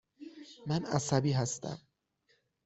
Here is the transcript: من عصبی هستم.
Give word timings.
من 0.67 0.85
عصبی 0.85 1.31
هستم. 1.31 1.77